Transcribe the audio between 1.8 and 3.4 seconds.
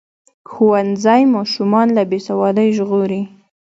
له بې سوادۍ ژغوري.